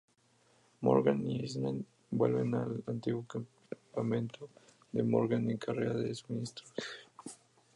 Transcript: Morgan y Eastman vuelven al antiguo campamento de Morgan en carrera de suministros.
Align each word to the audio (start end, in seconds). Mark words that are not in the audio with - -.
Morgan 0.81 1.29
y 1.29 1.41
Eastman 1.43 1.85
vuelven 2.09 2.55
al 2.55 2.83
antiguo 2.87 3.23
campamento 3.27 4.49
de 4.91 5.03
Morgan 5.03 5.47
en 5.51 5.57
carrera 5.57 5.93
de 5.93 6.15
suministros. 6.15 6.73